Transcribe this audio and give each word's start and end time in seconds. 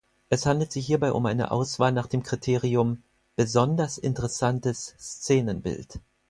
Es 0.31 0.47
handelt 0.47 0.71
sich 0.71 0.83
hierbei 0.87 1.11
um 1.13 1.27
eine 1.27 1.51
Auswahl 1.51 1.91
nach 1.91 2.07
dem 2.07 2.23
Kriterium 2.23 3.03
„besonders 3.35 3.99
interessantes 3.99 4.95
Szenenbild“. 4.99 5.99